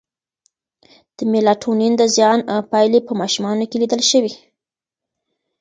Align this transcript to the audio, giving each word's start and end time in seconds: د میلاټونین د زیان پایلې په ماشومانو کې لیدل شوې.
د 1.15 1.17
میلاټونین 1.31 1.93
د 1.97 2.03
زیان 2.15 2.39
پایلې 2.71 2.99
په 3.07 3.13
ماشومانو 3.21 3.63
کې 3.69 3.77
لیدل 3.83 4.01
شوې. 4.11 4.33